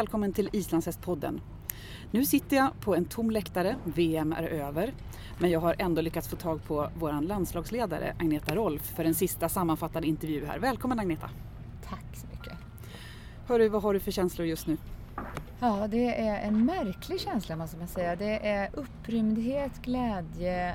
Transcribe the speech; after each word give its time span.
välkommen 0.00 0.32
till 0.32 0.48
Islandshästpodden. 0.52 1.40
Nu 2.10 2.24
sitter 2.24 2.56
jag 2.56 2.80
på 2.80 2.94
en 2.94 3.04
tom 3.04 3.30
läktare, 3.30 3.76
VM 3.84 4.32
är 4.32 4.42
över, 4.42 4.94
men 5.38 5.50
jag 5.50 5.60
har 5.60 5.74
ändå 5.78 6.00
lyckats 6.00 6.28
få 6.28 6.36
tag 6.36 6.64
på 6.64 6.90
vår 6.98 7.22
landslagsledare 7.22 8.16
Agneta 8.18 8.54
Rolf 8.54 8.82
för 8.82 9.04
en 9.04 9.14
sista 9.14 9.48
sammanfattande 9.48 10.08
intervju 10.08 10.46
här. 10.46 10.58
Välkommen 10.58 11.00
Agneta! 11.00 11.30
Tack 11.84 12.16
så 12.16 12.26
mycket! 12.26 12.52
Hörru, 13.46 13.68
vad 13.68 13.82
har 13.82 13.94
du 13.94 14.00
för 14.00 14.10
känslor 14.10 14.46
just 14.46 14.66
nu? 14.66 14.76
Ja, 15.60 15.88
det 15.88 16.20
är 16.20 16.48
en 16.48 16.64
märklig 16.64 17.20
känsla 17.20 17.56
måste 17.56 17.76
man 17.76 17.88
säga. 17.88 18.16
Det 18.16 18.46
är 18.46 18.70
upprymdhet, 18.72 19.82
glädje. 19.82 20.74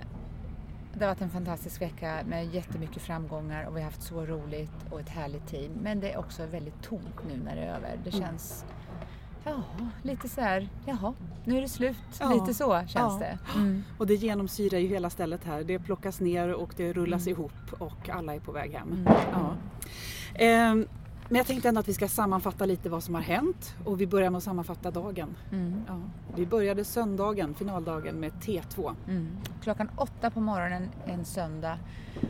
Det 0.93 1.05
har 1.05 1.07
varit 1.07 1.21
en 1.21 1.29
fantastisk 1.29 1.81
vecka 1.81 2.19
med 2.27 2.55
jättemycket 2.55 3.01
framgångar 3.01 3.65
och 3.65 3.75
vi 3.75 3.79
har 3.79 3.85
haft 3.85 4.03
så 4.03 4.25
roligt 4.25 4.91
och 4.91 4.99
ett 4.99 5.09
härligt 5.09 5.47
team. 5.47 5.71
Men 5.81 5.99
det 5.99 6.11
är 6.11 6.17
också 6.17 6.45
väldigt 6.45 6.81
tomt 6.83 7.23
nu 7.27 7.43
när 7.43 7.55
det 7.55 7.61
är 7.61 7.75
över. 7.75 7.99
Det 8.03 8.09
Mm. 8.09 8.27
Ja, 9.45 9.63
lite 10.03 10.29
så 10.29 10.41
här, 10.41 10.69
jaha, 10.85 11.13
nu 11.45 11.57
är 11.57 11.61
det 11.61 11.67
slut. 11.69 11.97
Ja. 12.19 12.33
Lite 12.33 12.53
så 12.53 12.81
känns 12.87 13.19
det. 13.19 13.37
Mm. 13.55 13.83
Och 13.97 14.07
det 14.07 14.15
genomsyrar 14.15 14.77
ju 14.79 14.87
hela 14.87 15.09
stället 15.09 15.43
här. 15.43 15.63
Det 15.63 15.79
plockas 15.79 16.19
ner 16.19 16.53
och 16.53 16.73
det 16.77 16.93
rullas 16.93 17.27
Mm. 17.27 17.39
ihop 17.39 17.51
och 17.79 18.09
alla 18.09 18.35
är 18.35 18.39
på 18.39 18.51
väg 18.51 18.71
hem. 18.73 18.91
Mm. 18.91 19.03
Ja. 19.31 19.55
Ehm, 20.35 20.87
men 21.29 21.37
jag 21.37 21.47
tänkte 21.47 21.69
ändå 21.69 21.79
att 21.79 21.87
vi 21.87 21.93
ska 21.93 22.07
sammanfatta 22.07 22.65
lite 22.65 22.89
vad 22.89 23.03
som 23.03 23.15
har 23.15 23.21
hänt 23.21 23.75
och 23.85 24.01
vi 24.01 24.07
börjar 24.07 24.29
med 24.29 24.37
att 24.37 24.43
sammanfatta 24.43 24.91
dagen. 24.91 25.35
Mm. 25.51 25.81
Ja. 25.87 26.01
Vi 26.35 26.45
började 26.45 26.83
söndagen, 26.83 27.53
finaldagen, 27.53 28.15
med 28.19 28.31
T2. 28.31 28.91
Mm. 29.07 29.27
Klockan 29.63 29.89
åtta 29.95 30.31
på 30.31 30.39
morgonen 30.39 30.89
en 31.05 31.25
söndag 31.25 31.77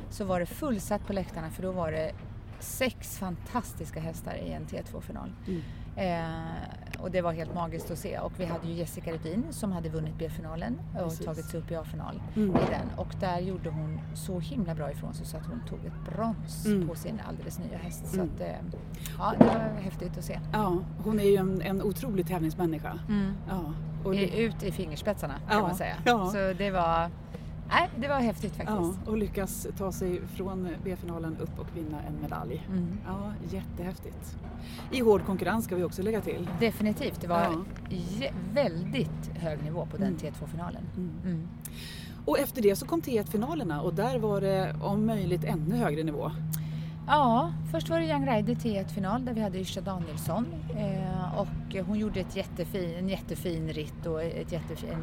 så 0.09 0.25
var 0.25 0.39
det 0.39 0.45
fullsatt 0.45 1.07
på 1.07 1.13
läktarna 1.13 1.49
för 1.49 1.63
då 1.63 1.71
var 1.71 1.91
det 1.91 2.11
sex 2.59 3.17
fantastiska 3.17 3.99
hästar 3.99 4.35
i 4.35 4.51
en 4.51 4.65
T2-final. 4.65 5.31
Mm. 5.47 5.61
Eh, 5.95 6.99
och 6.99 7.11
det 7.11 7.21
var 7.21 7.33
helt 7.33 7.53
magiskt 7.53 7.91
att 7.91 7.97
se. 7.97 8.19
Och 8.19 8.31
vi 8.37 8.45
hade 8.45 8.67
ju 8.67 8.73
Jessica 8.73 9.11
Rudin 9.11 9.43
som 9.49 9.71
hade 9.71 9.89
vunnit 9.89 10.13
B-finalen 10.17 10.79
och 10.93 11.03
Precis. 11.03 11.25
tagit 11.25 11.45
sig 11.45 11.59
upp 11.59 11.71
i 11.71 11.75
A-final 11.75 12.21
Mm. 12.35 12.49
i 12.55 12.59
den. 12.69 12.89
Och 12.97 13.15
där 13.19 13.39
gjorde 13.39 13.69
hon 13.69 13.99
så 14.13 14.39
himla 14.39 14.75
bra 14.75 14.91
ifrån 14.91 15.13
sig 15.13 15.25
så 15.25 15.37
att 15.37 15.45
hon 15.45 15.61
tog 15.69 15.79
ett 15.85 16.13
brons 16.13 16.65
Mm. 16.65 16.87
på 16.87 16.95
sin 16.95 17.21
alldeles 17.27 17.59
nya 17.59 17.77
häst. 17.77 18.07
Så 18.07 18.15
Mm. 18.15 18.29
att, 18.35 18.41
eh, 18.41 18.47
ja, 19.17 19.33
det 19.39 19.45
var 19.45 19.81
häftigt 19.81 20.17
att 20.17 20.23
se. 20.23 20.39
Ja, 20.53 20.77
hon 21.03 21.19
är 21.19 21.23
ju 21.23 21.35
en, 21.35 21.61
en 21.61 21.81
otrolig 21.81 22.27
tävlingsmänniska. 22.27 22.99
Ja. 23.49 23.59
Och, 24.03 24.13
ut 24.37 24.63
i 24.63 24.71
fingerspetsarna 24.71 25.33
kan 25.47 25.57
Ja, 25.57 25.61
man 25.61 25.75
säga. 25.75 25.95
ja. 26.05 26.25
Så 26.25 26.53
det 26.57 26.71
var, 26.71 27.09
nej, 27.69 27.89
det 27.99 28.07
var 28.07 28.19
häftigt 28.19 28.53
ja, 28.57 28.65
faktiskt. 28.65 29.07
och 29.07 29.17
lyckas 29.17 29.67
ta 29.77 29.91
sig 29.91 30.21
från 30.27 30.67
B-finalen 30.83 31.37
upp 31.37 31.59
och 31.59 31.67
vinna 31.77 32.01
en 32.01 32.21
medalj. 32.21 32.65
Mm. 32.69 32.97
Ja, 33.05 33.31
jättehäftigt. 33.49 34.37
I 34.91 34.99
hård 35.01 35.25
konkurrens 35.25 35.65
ska 35.65 35.75
vi 35.75 35.83
också 35.83 36.01
lägga 36.01 36.21
till. 36.21 36.49
Definitivt, 36.59 37.21
det 37.21 37.27
var 37.27 37.41
Ja. 37.41 38.29
väldigt 38.53 39.29
hög 39.35 39.63
nivå 39.63 39.85
på 39.91 39.97
den 39.97 40.07
Mm. 40.07 40.17
T2-finalen. 40.19 40.83
Mm. 40.97 41.11
Mm. 41.25 41.47
Och 42.25 42.39
efter 42.39 42.61
det 42.61 42.75
så 42.75 42.85
kom 42.85 43.01
T1-finalerna 43.01 43.81
och 43.81 43.93
där 43.93 44.19
var 44.19 44.41
det 44.41 44.75
om 44.81 45.05
möjligt 45.05 45.43
ännu 45.43 45.75
högre 45.75 46.03
nivå. 46.03 46.31
Ja, 47.07 47.53
först 47.71 47.89
var 47.89 47.99
det 47.99 48.05
Young 48.05 48.27
Rider 48.27 48.55
T1-final 48.55 49.25
där 49.25 49.33
vi 49.33 49.41
hade 49.41 49.59
Yrsa 49.59 49.81
Danielsson 49.81 50.45
eh, 50.77 51.39
och 51.39 51.85
hon 51.87 51.99
gjorde 51.99 52.19
ett 52.19 52.35
jättefin, 52.35 52.95
en 52.97 53.09
jättefin 53.09 53.69
ritt 53.73 54.05
och 54.05 54.23
ett 54.23 54.51
jättefin, 54.51 54.97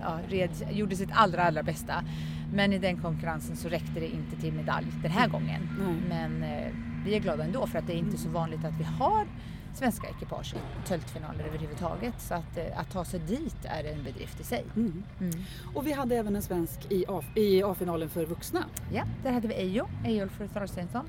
ja, 0.00 0.18
red, 0.28 0.50
gjorde 0.70 0.96
sitt 0.96 1.10
allra 1.12 1.44
allra 1.44 1.62
bästa. 1.62 2.04
Men 2.52 2.72
i 2.72 2.78
den 2.78 2.96
konkurrensen 2.96 3.56
så 3.56 3.68
räckte 3.68 4.00
det 4.00 4.08
inte 4.08 4.36
till 4.36 4.52
medalj 4.52 4.86
den 5.02 5.10
här 5.10 5.28
gången. 5.28 5.68
Nej. 5.78 5.94
Men 6.08 6.42
eh, 6.42 6.72
vi 7.04 7.14
är 7.16 7.20
glada 7.20 7.44
ändå 7.44 7.66
för 7.66 7.78
att 7.78 7.86
det 7.86 7.92
är 7.92 7.98
inte 7.98 8.18
så 8.18 8.28
vanligt 8.28 8.64
att 8.64 8.74
vi 8.80 8.84
har 8.84 9.26
svenska 9.74 10.08
ekipage 10.08 10.54
i 10.54 10.88
töltfinaler 10.88 11.44
överhuvudtaget. 11.44 12.14
Så 12.20 12.34
att, 12.34 12.56
eh, 12.58 12.80
att 12.80 12.90
ta 12.90 13.04
sig 13.04 13.20
dit 13.20 13.56
är 13.64 13.84
en 13.92 14.04
bedrift 14.04 14.40
i 14.40 14.44
sig. 14.44 14.64
Mm. 14.76 15.02
Mm. 15.20 15.32
Och 15.74 15.86
vi 15.86 15.92
hade 15.92 16.16
även 16.16 16.36
en 16.36 16.42
svensk 16.42 16.92
i 16.92 17.04
A- 17.08 17.22
i 17.34 17.62
A-finalen 17.62 18.08
för 18.08 18.26
vuxna. 18.26 18.64
Ja, 18.92 19.04
där 19.22 19.32
hade 19.32 19.48
vi 19.48 19.54
Ejo, 19.54 19.86
Ejolf 20.04 20.40
Thorstensson. 20.54 21.04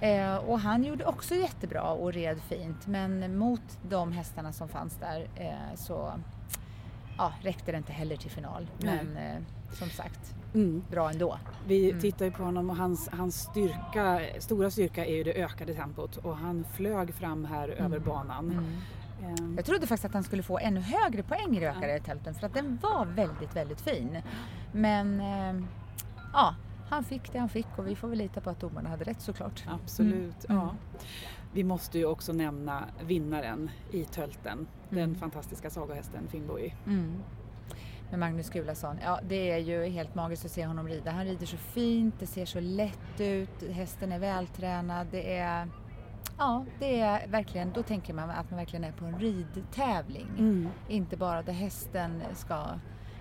Eh, 0.00 0.36
och 0.36 0.60
han 0.60 0.84
gjorde 0.84 1.04
också 1.04 1.34
jättebra 1.34 1.82
och 1.82 2.12
red 2.12 2.40
fint 2.48 2.86
men 2.86 3.36
mot 3.38 3.78
de 3.88 4.12
hästarna 4.12 4.52
som 4.52 4.68
fanns 4.68 4.96
där 4.96 5.26
eh, 5.36 5.74
så 5.76 6.12
ja, 7.18 7.32
räckte 7.42 7.72
det 7.72 7.78
inte 7.78 7.92
heller 7.92 8.16
till 8.16 8.30
final. 8.30 8.66
Nej. 8.78 9.00
Men 9.04 9.16
eh, 9.16 9.42
som 9.72 9.88
sagt, 9.90 10.34
Mm. 10.54 10.82
bra 10.90 11.10
ändå. 11.10 11.38
Vi 11.66 11.88
Mm. 11.90 12.00
tittar 12.00 12.24
ju 12.24 12.30
på 12.30 12.42
honom 12.44 12.70
och 12.70 12.76
hans, 12.76 13.08
hans 13.12 13.40
styrka, 13.42 14.20
stora 14.38 14.70
styrka 14.70 15.06
är 15.06 15.14
ju 15.14 15.24
det 15.24 15.32
ökade 15.42 15.74
tempot 15.74 16.16
och 16.16 16.36
han 16.36 16.64
flög 16.72 17.14
fram 17.14 17.44
här 17.44 17.68
över 17.68 17.98
banan. 17.98 18.50
Mm. 18.50 18.64
Ehm, 19.38 19.54
Jag 19.56 19.64
trodde 19.64 19.86
faktiskt 19.86 20.04
att 20.04 20.14
han 20.14 20.22
skulle 20.24 20.42
få 20.42 20.58
ännu 20.58 20.80
högre 20.80 21.22
poäng 21.22 21.56
i 21.56 21.60
det 21.60 21.66
ökade 21.70 22.00
tälten 22.00 22.34
för 22.34 22.46
att 22.46 22.54
den 22.54 22.78
var 22.82 23.06
väldigt, 23.06 23.56
väldigt 23.56 23.80
fin. 23.80 24.18
Men 24.72 25.20
eh, 25.20 25.64
ja, 26.32 26.54
han 26.90 27.04
fick 27.04 27.32
det 27.32 27.38
han 27.38 27.48
fick 27.48 27.66
och 27.76 27.86
vi 27.86 27.96
får 27.96 28.08
väl 28.08 28.18
lita 28.18 28.40
på 28.40 28.50
att 28.50 28.60
domarna 28.60 28.88
hade 28.88 29.04
rätt 29.04 29.20
såklart. 29.20 29.64
Absolut, 29.66 30.44
Mm. 30.48 30.62
ja. 30.62 30.74
Vi 31.54 31.64
måste 31.64 31.98
ju 31.98 32.06
också 32.06 32.32
nämna 32.32 32.84
vinnaren 33.06 33.70
i 33.92 34.04
tölten, 34.04 34.66
den 34.90 34.98
Mm. 34.98 35.14
fantastiska 35.14 35.70
sagohästen 35.70 36.28
Finnboy. 36.28 36.74
Mm. 36.86 37.22
Med 38.10 38.18
Magnus 38.20 38.50
Gulason. 38.50 38.96
Ja, 39.04 39.20
det 39.28 39.50
är 39.50 39.58
ju 39.58 39.84
helt 39.86 40.14
magiskt 40.14 40.44
att 40.44 40.50
se 40.50 40.66
honom 40.66 40.88
rida. 40.88 41.10
Han 41.10 41.24
rider 41.24 41.46
så 41.46 41.56
fint, 41.56 42.14
det 42.18 42.26
ser 42.26 42.46
så 42.46 42.60
lätt 42.60 43.20
ut, 43.20 43.62
hästen 43.70 44.12
är 44.12 44.18
vältränad. 44.18 45.06
Det 45.10 45.36
är, 45.38 45.68
ja, 46.38 46.64
det 46.78 47.00
är 47.00 47.28
verkligen, 47.28 47.72
då 47.72 47.82
tänker 47.82 48.14
man 48.14 48.30
att 48.30 48.50
man 48.50 48.58
verkligen 48.58 48.84
är 48.84 48.92
på 48.92 49.04
en 49.04 49.18
ridtävling. 49.18 50.26
Mm. 50.38 50.68
Inte 50.88 51.16
bara 51.16 51.42
där 51.42 51.52
hästen 51.52 52.22
ska 52.34 52.64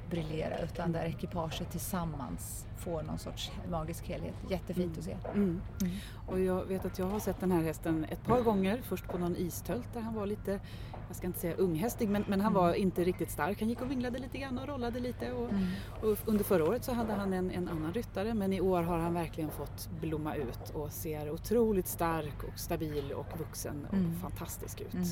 briljera 0.09 0.57
utan 0.59 0.91
där 0.91 1.03
ekipaget 1.03 1.71
tillsammans 1.71 2.67
får 2.77 3.03
någon 3.03 3.17
sorts 3.17 3.51
magisk 3.69 4.07
helhet. 4.07 4.35
Jättefint 4.49 4.97
att 4.97 5.03
se. 5.03 5.17
Mm. 5.33 5.61
Mm. 5.81 5.93
Och 6.25 6.39
jag 6.39 6.65
vet 6.65 6.85
att 6.85 6.99
jag 6.99 7.05
har 7.05 7.19
sett 7.19 7.39
den 7.39 7.51
här 7.51 7.61
hästen 7.63 8.05
ett 8.09 8.23
par 8.25 8.41
gånger. 8.41 8.81
Först 8.83 9.07
på 9.07 9.17
någon 9.17 9.35
istölt 9.35 9.93
där 9.93 10.01
han 10.01 10.13
var 10.13 10.25
lite, 10.25 10.59
jag 11.07 11.15
ska 11.15 11.27
inte 11.27 11.39
säga 11.39 11.55
unghästig, 11.55 12.09
men, 12.09 12.23
men 12.27 12.41
han 12.41 12.51
Mm. 12.53 12.63
var 12.63 12.73
inte 12.73 13.03
riktigt 13.03 13.31
stark. 13.31 13.59
Han 13.59 13.69
gick 13.69 13.81
och 13.81 13.91
vinglade 13.91 14.19
lite 14.19 14.37
grann 14.37 14.57
och 14.59 14.67
rollade 14.67 14.99
lite. 14.99 15.31
Och, 15.31 15.49
Mm. 15.49 15.67
och 16.01 16.17
under 16.25 16.43
förra 16.43 16.63
året 16.63 16.83
så 16.83 16.93
hade 16.93 17.13
han 17.13 17.33
en, 17.33 17.51
en 17.51 17.67
annan 17.69 17.93
ryttare 17.93 18.33
men 18.33 18.53
i 18.53 18.61
år 18.61 18.81
har 18.83 18.97
han 18.99 19.13
verkligen 19.13 19.49
fått 19.49 19.89
blomma 20.01 20.35
ut 20.35 20.69
och 20.73 20.91
ser 20.91 21.31
otroligt 21.31 21.87
stark 21.87 22.43
och 22.43 22.59
stabil 22.59 23.11
och 23.15 23.39
vuxen 23.39 23.85
och 23.87 23.93
Mm. 23.93 24.15
fantastisk 24.19 24.81
ut. 24.81 24.93
Mm. 24.93 25.05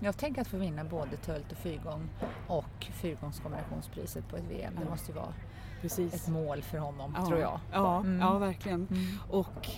Jag 0.00 0.16
tänker 0.16 0.40
att 0.40 0.48
få 0.48 0.56
vinna 0.56 0.84
både 0.84 1.16
tölt 1.16 1.52
och 1.52 1.58
fyrgång 1.58 2.08
och 2.46 2.86
fyrgångskombinationspriset 2.92 4.28
på 4.28 4.36
ett 4.36 4.44
VM. 4.50 4.72
Det 4.84 4.90
måste 4.90 5.12
ju 5.12 5.16
vara 5.16 5.34
Precis. 5.80 6.14
ett 6.14 6.28
mål 6.28 6.62
för 6.62 6.78
honom, 6.78 7.14
Ja, 7.18 7.26
tror 7.26 7.38
jag. 7.40 7.60
Ja, 7.72 7.96
Mm. 8.00 8.20
ja 8.20 8.38
verkligen. 8.38 8.86
Mm. 8.90 9.02
Och 9.30 9.68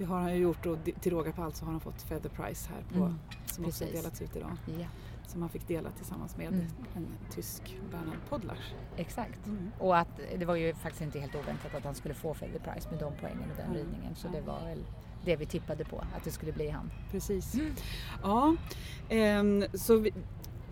det 0.00 0.06
har 0.06 0.20
han 0.20 0.34
ju 0.34 0.42
gjort 0.42 0.66
och 0.66 0.78
till 1.00 1.12
råga 1.12 1.32
på 1.32 1.42
allt 1.42 1.56
så 1.56 1.64
har 1.64 1.72
han 1.72 1.80
fått 1.80 2.02
Feather 2.02 2.28
Prize 2.28 2.68
här 2.68 2.82
på, 2.98 3.04
Mm, 3.04 3.18
som 3.46 3.64
också 3.64 3.84
precis. 3.84 4.00
delats 4.00 4.22
ut 4.22 4.36
idag. 4.36 4.50
Ja, 4.78 4.86
Som 5.26 5.40
han 5.42 5.50
fick 5.50 5.68
dela 5.68 5.90
tillsammans 5.90 6.36
med 6.36 6.46
Mm. 6.48 6.66
en 6.96 7.06
tysk 7.30 7.76
Bernhard 7.90 8.18
Podlars. 8.28 8.72
exakt. 8.96 9.46
Mm. 9.46 9.70
Och 9.78 9.98
att 9.98 10.20
det 10.38 10.44
var 10.44 10.54
ju 10.56 10.74
faktiskt 10.74 11.02
inte 11.02 11.20
helt 11.20 11.34
oväntat 11.34 11.74
att 11.74 11.84
han 11.84 11.94
skulle 11.94 12.14
få 12.14 12.34
Feather 12.34 12.58
Prize 12.58 12.90
med 12.90 12.98
de 12.98 13.12
poängen 13.20 13.50
och 13.50 13.56
den 13.56 13.66
Mm. 13.66 13.76
ridningen. 13.76 14.14
Så 14.16 14.28
det 14.28 14.40
var 14.40 14.60
väl 14.64 14.84
det 15.24 15.36
vi 15.36 15.46
tippade 15.46 15.84
på, 15.84 15.96
att 16.16 16.24
det 16.24 16.30
skulle 16.30 16.52
bli 16.52 16.68
han. 16.68 16.90
Precis. 17.10 17.54
Mm. 17.54 17.72
Ja, 18.22 18.56
ehm, 19.08 19.64
så 19.74 19.96
vi, 19.96 20.12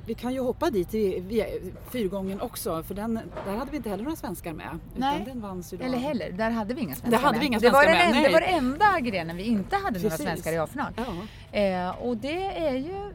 vi 0.09 0.15
kan 0.15 0.35
ju 0.35 0.41
hoppa 0.41 0.71
dit 0.71 0.95
i, 0.95 1.45
fyrgången 1.91 2.41
också 2.41 2.83
för 2.83 2.95
den, 2.95 3.21
där 3.47 3.57
hade 3.57 3.71
vi 3.71 3.77
inte 3.77 3.91
heller 3.91 4.05
några 4.05 4.17
svenskar 4.17 4.53
med. 4.53 4.79
Nej. 4.97 5.23
den 5.27 5.41
vanns 5.41 5.73
ju. 5.73 5.79
Eller 5.83 5.99
heller, 5.99 6.33
där 6.33 6.51
hade 6.51 6.75
vi 6.75 6.81
inga 6.81 6.95
svenskar 6.95 7.33
med. 7.33 7.41
vi 7.41 7.47
inga 7.47 7.59
det 7.59 7.71
var 7.71 7.83
svenskar 7.83 8.05
med, 8.05 8.15
nej. 8.15 8.25
Det 8.25 8.33
var 8.33 8.41
den 8.41 8.55
enda 8.55 9.01
grenen 9.01 9.37
vi 9.37 9.43
inte 9.43 9.77
hade 9.77 9.99
några 9.99 10.11
Precis. 10.11 10.27
svenskar 10.27 10.53
i 10.53 10.59
A-final. 10.59 10.93
Ja. 10.97 11.59
Eh, 11.59 11.91
och 11.91 12.17
det 12.17 12.69
är 12.69 12.75
ju 12.75 13.15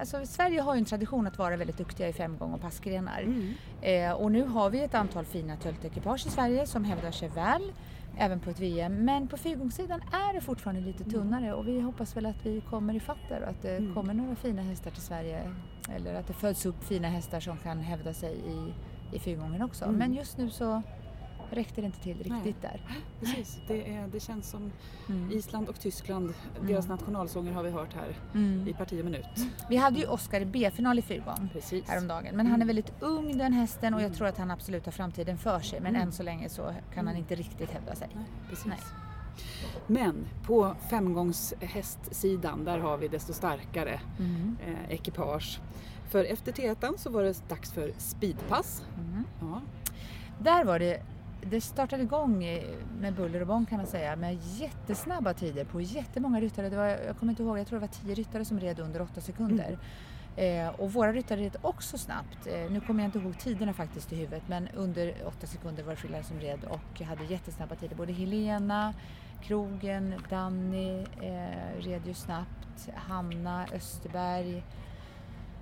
Alltså, 0.00 0.26
Sverige 0.26 0.60
har 0.60 0.74
ju 0.74 0.78
en 0.78 0.84
tradition 0.84 1.26
att 1.26 1.38
vara 1.38 1.56
väldigt 1.56 1.78
duktiga 1.78 2.08
i 2.08 2.12
femgång 2.12 2.52
och 2.52 2.60
passgrenar. 2.60 3.22
Mm. 3.22 3.54
Eh, 3.82 4.12
och 4.12 4.32
nu 4.32 4.42
har 4.42 4.70
vi 4.70 4.80
ett 4.80 4.94
antal 4.94 5.24
fina 5.24 5.56
töltekipage 5.56 6.26
i 6.26 6.30
Sverige 6.30 6.66
som 6.66 6.84
hävdar 6.84 7.10
sig 7.10 7.28
väl, 7.28 7.72
även 8.18 8.40
på 8.40 8.50
ett 8.50 8.60
VM. 8.60 9.04
Men 9.04 9.28
på 9.28 9.36
fyrgångssidan 9.36 10.00
är 10.00 10.34
det 10.34 10.40
fortfarande 10.40 10.80
lite 10.82 11.04
tunnare 11.04 11.54
och 11.54 11.68
vi 11.68 11.80
hoppas 11.80 12.16
väl 12.16 12.26
att 12.26 12.46
vi 12.46 12.60
kommer 12.60 12.94
ifatt 12.94 13.28
där 13.28 13.42
och 13.42 13.48
att 13.48 13.62
det 13.62 13.76
Mm. 13.76 13.94
kommer 13.94 14.14
några 14.14 14.34
fina 14.36 14.62
hästar 14.62 14.90
till 14.90 15.02
Sverige. 15.02 15.50
Eller 15.96 16.14
att 16.14 16.26
det 16.26 16.32
föds 16.32 16.66
upp 16.66 16.84
fina 16.84 17.08
hästar 17.08 17.40
som 17.40 17.56
kan 17.56 17.78
hävda 17.80 18.14
sig 18.14 18.34
i, 18.46 18.72
i 19.16 19.18
fyrgången 19.18 19.62
också. 19.62 19.84
Mm. 19.84 19.96
Men 19.96 20.14
just 20.14 20.38
nu 20.38 20.50
så 20.50 20.82
räckte 21.54 21.80
det 21.80 21.86
inte 21.86 21.98
till 22.00 22.18
riktigt 22.22 22.62
där. 22.62 22.80
Precis, 23.20 23.58
det, 23.68 23.94
är, 23.94 24.08
det 24.08 24.20
känns 24.20 24.50
som 24.50 24.72
Mm. 25.08 25.32
Island 25.32 25.68
och 25.68 25.80
Tyskland, 25.80 26.34
deras 26.62 26.88
nationalsånger 26.88 27.52
har 27.52 27.62
vi 27.62 27.70
hört 27.70 27.94
här 27.94 28.18
Mm. 28.34 28.68
i 28.68 28.72
parti 28.72 29.00
och 29.00 29.04
minut. 29.04 29.24
Vi 29.68 29.76
hade 29.76 29.98
ju 29.98 30.06
Oscar 30.06 30.40
i 30.40 30.44
B-final 30.44 30.98
i. 30.98 31.04
Precis. 31.52 31.88
häromdagen. 31.88 32.36
Men 32.36 32.46
han 32.46 32.62
är 32.62 32.66
väldigt 32.66 32.92
ung 33.00 33.38
den 33.38 33.52
hästen 33.52 33.94
och 33.94 34.00
jag 34.00 34.06
Mm. 34.06 34.16
tror 34.16 34.26
att 34.28 34.38
han 34.38 34.50
absolut 34.50 34.84
har 34.84 34.92
framtiden 34.92 35.38
för 35.38 35.60
sig. 35.60 35.80
Men 35.80 35.90
Mm. 35.96 36.02
än 36.08 36.12
så 36.12 36.22
länge 36.22 36.48
så 36.48 36.62
kan 36.62 36.74
han 37.06 37.08
Mm. 37.08 37.16
inte 37.16 37.34
riktigt 37.34 37.70
hävda 37.70 37.94
sig. 37.94 38.08
Nej, 38.14 38.24
precis. 38.48 38.66
Nej. 38.66 38.78
Men 39.86 40.26
på 40.46 40.74
femgångshästsidan, 40.90 42.64
där 42.64 42.78
har 42.78 42.96
vi 42.96 43.08
desto 43.08 43.32
starkare 43.32 44.00
Mm. 44.18 44.56
eh, 44.66 44.90
ekipage. 44.94 45.60
För 46.10 46.24
efter 46.24 46.52
T1 46.52 46.96
så 46.98 47.10
var 47.10 47.22
det 47.22 47.48
dags 47.48 47.72
för 47.72 47.92
speedpass. 47.98 48.82
Mm. 48.98 49.24
Ja. 49.40 49.60
Där 50.38 50.64
var 50.64 50.78
det, 50.78 51.02
det 51.50 51.60
startade 51.60 52.02
igång 52.02 52.44
eh, 52.44 52.62
med 53.00 53.14
buller 53.14 53.40
och 53.40 53.46
bång 53.46 53.66
kan 53.66 53.78
man 53.78 53.86
säga 53.86 54.16
med 54.16 54.38
jättesnabba 54.42 55.34
tider 55.34 55.64
på 55.64 55.80
jättemånga 55.80 56.40
ryttare. 56.40 56.68
Det 56.68 56.76
var, 56.76 56.86
jag 56.86 57.18
kommer 57.18 57.32
inte 57.32 57.42
ihåg, 57.42 57.58
jag 57.58 57.66
tror 57.66 57.80
det 57.80 57.86
var 57.86 57.94
tio 58.02 58.14
ryttare 58.14 58.44
som 58.44 58.60
red 58.60 58.80
under 58.80 59.02
åtta 59.02 59.20
sekunder. 59.20 59.78
Eh, 60.36 60.68
och 60.68 60.92
våra 60.92 61.12
ryttare 61.12 61.40
red 61.40 61.56
också 61.62 61.98
snabbt. 61.98 62.46
Eh, 62.46 62.70
nu 62.70 62.80
kommer 62.80 63.02
jag 63.02 63.08
inte 63.08 63.18
ihåg 63.18 63.38
tiderna 63.38 63.72
faktiskt 63.72 64.12
i 64.12 64.16
huvudet 64.16 64.42
men 64.46 64.68
under 64.68 65.14
åtta 65.26 65.46
sekunder 65.46 65.82
var 65.82 65.90
det 65.90 65.96
flera 65.96 66.22
som 66.22 66.40
red 66.40 66.64
och 66.64 67.00
hade 67.00 67.24
jättesnabba 67.24 67.74
tider. 67.74 67.96
Både 67.96 68.12
Helena, 68.12 68.94
Krogen, 69.42 70.14
Danny 70.30 70.98
eh, 71.00 71.80
red 71.80 72.06
ju 72.06 72.14
snabbt, 72.14 72.88
Hanna 72.94 73.66
Österberg, 73.72 74.62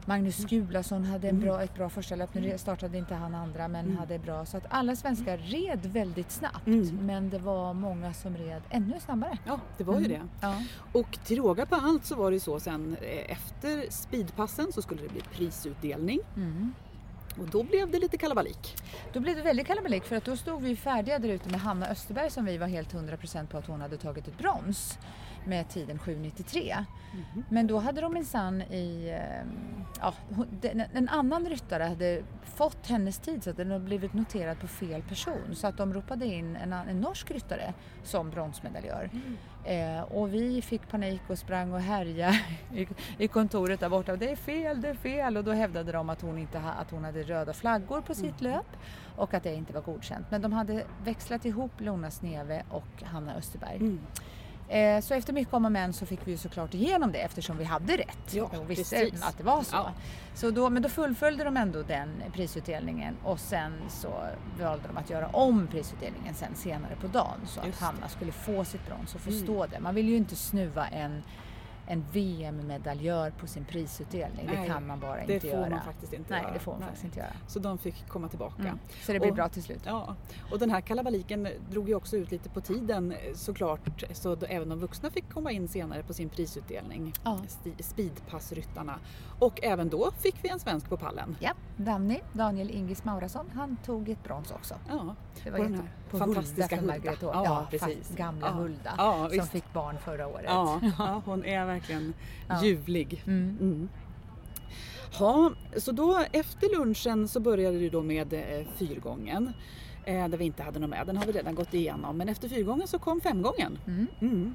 Magnus 0.04 0.37
Skulason 0.43 1.04
hade 1.04 1.28
en 1.28 1.40
bra, 1.40 1.62
ett 1.62 1.75
bra 1.75 1.88
första 1.88 2.16
löp. 2.16 2.34
Nu 2.34 2.58
startade 2.58 2.99
inte 2.99 3.14
han 3.14 3.34
andra 3.34 3.69
men 3.69 3.84
Mm. 3.87 3.96
hade 3.99 4.19
bra. 4.19 4.46
Så 4.46 4.56
att 4.56 4.64
alla 4.69 4.96
svenskar 4.96 5.37
red 5.38 5.87
väldigt 5.87 6.31
snabbt 6.31 6.66
Mm. 6.66 7.06
men 7.06 7.31
det 7.31 7.38
var 7.38 7.75
många 7.75 8.12
som 8.14 8.37
red 8.37 8.62
ännu 8.70 9.00
snabbare. 9.00 9.38
ja, 9.46 9.60
det 9.78 9.84
var 9.84 10.00
ju 10.00 10.06
det. 10.06 10.14
Mm. 10.14 10.28
Ja. 10.40 10.62
Och 10.93 11.19
till 11.25 11.37
råga 11.38 11.66
på 11.66 11.75
allt 11.75 12.04
så 12.04 12.14
var 12.16 12.31
det 12.31 12.40
så 12.40 12.60
sen 12.60 12.96
eh, 13.02 13.32
efter 13.32 13.90
speedpassen 13.90 14.72
så 14.72 14.82
skulle 14.82 15.02
det 15.02 15.08
bli 15.08 15.20
prisutdelning 15.20 16.20
Mm. 16.37 16.75
och 17.40 17.48
då 17.48 17.62
blev 17.62 17.90
det 17.90 17.98
lite 17.98 18.16
kalabalik. 18.16 18.76
Då 19.12 19.20
blev 19.20 19.37
det 19.37 19.43
väldigt 19.43 19.66
kalabalik 19.66 20.05
för 20.05 20.16
att 20.16 20.25
då 20.25 20.37
stod 20.37 20.62
vi 20.62 20.76
färdiga 20.76 21.19
där 21.19 21.28
ute 21.28 21.48
med 21.48 21.60
Hanna 21.60 21.87
Österberg 21.88 22.31
som 22.31 22.44
vi 22.44 22.58
var 22.58 22.66
helt 22.66 22.93
100% 22.94 23.46
på 23.46 23.58
att 23.58 23.66
hon 23.66 23.81
hade 23.81 23.96
tagit 23.96 24.28
ett 24.28 24.38
brons 24.38 24.98
med 25.47 25.69
tiden 25.69 25.99
7.93. 25.99 26.85
Men 27.49 27.67
då 27.67 27.79
hade 27.79 28.00
de 28.00 28.12
minsann 28.15 28.62
i... 28.62 29.09
eh, 29.21 29.47
Ja, 30.00 30.15
en 30.93 31.09
annan 31.09 31.47
ryttare 31.47 31.83
hade 31.83 32.23
fått 32.43 32.87
hennes 32.87 33.19
tid 33.19 33.43
så 33.44 33.50
att 33.50 33.56
den 33.56 33.71
hade 33.71 33.85
blivit 33.85 34.12
noterad 34.15 34.59
på 34.61 34.67
fel 34.67 35.03
person. 35.03 35.55
Så 35.55 35.67
att 35.67 35.77
de 35.77 35.94
ropade 35.94 36.27
in 36.27 36.56
en, 36.56 36.73
en 36.73 37.00
norsk 37.00 37.31
ryttare 37.31 37.75
som 38.03 38.31
bronsmedaljör. 38.31 39.11
Eh, 39.65 40.00
och 40.00 40.35
vi 40.35 40.62
fick 40.62 40.89
panik 40.89 41.21
och 41.29 41.39
sprang 41.39 41.73
och 41.73 41.81
härjade 41.81 42.41
i, 42.75 42.89
i 43.19 43.29
kontoret 43.29 43.81
där 43.81 43.89
borta. 43.89 44.17
Det 44.17 44.31
är 44.31 44.37
fel, 44.37 44.81
det 44.81 44.89
är 44.89 44.94
fel! 44.94 45.37
Och 45.37 45.44
då 45.44 45.53
hävdade 45.53 45.93
de 45.93 46.11
att 46.11 46.23
hon, 46.23 46.39
inte 46.39 46.59
ha, 46.59 46.71
att 46.71 46.91
hon 46.91 47.05
hade 47.05 47.23
röda 47.23 47.53
flaggor 47.53 48.00
på 48.00 48.15
sitt 48.15 48.41
löp 48.41 48.67
och 49.17 49.35
att 49.35 49.43
det 49.43 49.55
inte 49.55 49.73
var 49.73 49.81
godkänt. 49.83 50.27
Men 50.31 50.43
de 50.43 50.53
hade 50.53 50.85
växlat 51.05 51.44
ihop 51.44 51.73
Lona 51.79 52.11
Sneve 52.11 52.62
och 52.71 53.03
Hanna 53.03 53.35
Österberg. 53.35 53.77
Mm. 53.77 54.00
Eh, 54.72 55.00
så 55.00 55.14
efter 55.14 55.32
mycket 55.32 55.54
om 55.54 55.64
och 55.64 55.72
men 55.72 55.92
så 55.92 56.06
fick 56.06 56.20
vi 56.26 56.30
ju 56.30 56.36
såklart 56.36 56.74
igenom 56.74 57.12
det 57.12 57.19
eftersom 57.19 57.58
vi 57.58 57.64
hade 57.64 57.96
rätt 57.96 58.34
Ja, 58.34 58.42
och 58.58 58.70
visste 58.70 58.96
precis. 58.96 59.22
att 59.22 59.38
det 59.38 59.44
var 59.44 59.62
så. 59.62 59.76
Ja. 59.76 59.92
så 60.34 60.50
då, 60.50 60.70
men 60.70 60.82
då 60.82 60.88
fullföljde 60.88 61.44
de 61.44 61.56
ändå 61.56 61.82
den 61.82 62.08
prisutdelningen 62.32 63.16
och 63.24 63.40
sen 63.40 63.72
så 63.88 64.08
valde 64.60 64.88
de 64.88 64.96
att 64.96 65.10
göra 65.10 65.26
om 65.26 65.66
prisutdelningen 65.66 66.34
sen 66.34 66.54
senare 66.54 66.96
på 67.00 67.06
dagen 67.06 67.40
så 67.46 67.60
att 67.60 67.66
Just 67.66 67.78
det. 67.78 67.84
Hanna 67.84 68.08
skulle 68.08 68.32
få 68.32 68.64
sitt 68.64 68.86
brons 68.86 69.14
och 69.14 69.20
få 69.20 69.30
Mm. 69.30 69.42
där. 69.70 69.80
Man 69.80 69.94
vill 69.94 70.08
ju 70.08 70.16
inte 70.16 70.36
snuva 70.36 70.86
en, 70.86 71.22
en 71.87 72.05
VM-medaljör 72.12 73.31
på 73.31 73.46
sin 73.46 73.64
prisutdelning. 73.64 74.46
Nej, 74.46 74.56
det 74.61 74.67
kan 74.67 74.87
man 74.87 75.00
bara 75.00 75.26
Det 75.26 75.34
inte 75.34 75.40
får 75.46 75.50
göra. 75.58 75.70
man 75.70 75.81
faktiskt 75.84 76.12
inte 76.12 76.34
Nej, 76.34 76.43
göra. 76.43 76.52
det 76.52 76.58
får 76.58 76.73
man 76.73 76.81
Nej. 76.81 76.88
faktiskt 76.88 77.05
inte 77.05 77.19
göra. 77.19 77.32
Så 77.46 77.58
de 77.58 77.79
fick 77.79 78.08
komma 78.08 78.29
tillbaka. 78.29 78.62
Mm. 78.62 78.79
Så 79.02 79.12
det 79.12 79.20
blev 79.20 79.31
Och- 79.31 79.37
bra 79.37 79.49
till 79.49 79.62
slut. 79.62 79.81
Ja, 79.87 80.17
och 80.52 80.58
den 80.58 80.70
här 80.70 80.81
kalabaliken 80.81 81.49
drog 81.70 81.88
ju 81.88 81.94
också 81.94 82.17
ut 82.17 82.31
lite 82.31 82.49
på 82.49 82.61
tiden 82.61 83.14
såklart 83.34 84.05
så 84.12 84.34
då 84.34 84.46
även 84.46 84.69
de 84.69 84.79
vuxna 84.79 85.11
fick 85.11 85.31
komma 85.31 85.52
in 85.52 85.69
senare 85.69 86.02
på 86.02 86.14
sin 86.14 86.29
prisutdelning. 86.29 87.12
Ja. 87.25 87.38
Speedpassryttarna. 87.81 88.99
Och 89.38 89.61
även 89.62 89.88
då 89.88 90.11
fick 90.19 90.44
vi 90.44 90.49
en 90.49 90.61
svensk 90.61 90.88
på 90.88 90.96
pallen. 90.96 91.37
Ja, 91.40 91.50
Danny, 91.76 92.20
Daniel 92.32 92.70
Ingis 92.70 93.05
Maurasson, 93.05 93.50
han 93.55 93.76
tog 93.84 94.08
ett 94.08 94.25
brons 94.25 94.50
också. 94.50 94.75
Ja, 94.88 95.14
Det 95.44 95.50
var 95.50 95.58
På 96.12 96.19
fantastiska 96.19 96.76
Hulda 96.76 96.93
Hulda. 96.94 97.17
Ja, 97.20 97.44
ja, 97.44 97.67
precis. 97.70 98.17
Gamla 98.17 98.47
Ja. 98.47 98.53
Hulda 98.53 98.94
Ja, 98.99 99.29
som 99.37 99.47
fick 99.47 99.73
barn 99.73 99.97
förra 100.05 100.26
året. 100.26 100.44
ja, 100.47 101.23
hon 101.25 101.44
är 101.44 101.67
verkligen 101.67 102.14
ljuvlig. 102.62 103.23
Mm. 103.26 103.56
Mm. 103.61 103.88
Ja, 105.19 105.50
så 105.76 105.93
då 105.93 106.25
efter 106.32 106.76
lunchen 106.79 107.29
så 107.29 107.41
började 107.41 107.79
det 107.79 107.91
då 107.91 108.03
med 108.03 108.32
eh, 108.32 108.67
fyrgången. 108.76 109.53
Eh, 110.05 110.29
där 110.29 110.38
vi 110.38 110.44
inte 110.44 110.62
hade 110.62 110.79
något 110.79 110.91
med, 110.91 111.06
den 111.06 111.17
har 111.17 111.25
vi 111.26 111.32
redan 111.32 111.55
gått 111.55 111.75
igenom. 111.75 112.17
Men 112.17 112.29
efter 112.29 112.49
fyrgången 112.49 112.88
så 112.88 112.99
kom 112.99 113.20
femgången. 113.20 113.79
Mm. 113.87 114.06
Mm. 114.20 114.55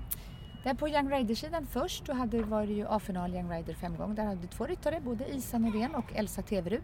Där 0.64 0.74
på 0.74 0.90
Young 0.90 1.12
Rider-sidan 1.12 1.68
först 1.72 2.06
då 2.06 2.14
hade, 2.14 2.42
var 2.44 2.66
det 2.66 2.74
ju 2.74 2.86
A-final 2.88 3.34
Young 3.34 3.52
Rider 3.52 3.74
femgång. 3.74 4.16
Där 4.16 4.24
hade 4.26 4.42
du 4.42 4.48
två 4.48 4.66
ryttare, 4.66 5.02
både 5.06 5.36
Isa 5.36 5.58
Norén 5.58 5.96
och 5.96 6.06
Elsa 6.16 6.42
Teverud. 6.42 6.82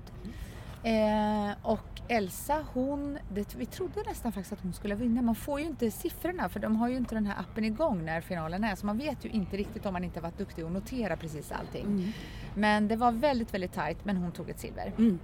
Eh, 0.84 1.52
och 1.62 1.80
Elsa 2.08 2.66
hon, 2.74 3.18
det, 3.34 3.56
vi 3.56 3.66
trodde 3.66 4.04
nästan 4.08 4.32
faktiskt 4.32 4.54
att 4.54 4.62
hon 4.62 4.74
skulle 4.74 4.96
vinna. 4.96 5.22
Man 5.22 5.36
får 5.36 5.60
ju 5.60 5.66
inte 5.66 5.92
siffrorna 5.92 6.50
för 6.50 6.60
de 6.60 6.76
har 6.76 6.90
ju 6.90 6.98
inte 6.98 7.16
den 7.16 7.26
här 7.26 7.40
appen 7.40 7.66
igång 7.66 8.06
när 8.06 8.22
finalen 8.22 8.64
är. 8.64 8.76
Så 8.76 8.86
man 8.86 8.98
vet 8.98 9.26
ju 9.26 9.30
inte 9.30 9.58
riktigt 9.58 9.86
om 9.86 9.94
man 9.94 10.04
inte 10.04 10.22
varit 10.22 10.38
duktig 10.38 10.66
och 10.66 10.72
notera 10.72 11.18
precis 11.18 11.52
allting. 11.52 11.86
Mm. 11.86 12.12
Men 12.56 12.88
det 12.88 12.96
var 12.96 13.12
väldigt, 13.12 13.54
väldigt 13.54 13.74
tajt 13.74 14.06
men 14.06 14.18
hon 14.18 14.32
tog 14.32 14.50
ett 14.50 14.60
silver. 14.60 14.92
Mm. 14.98 15.20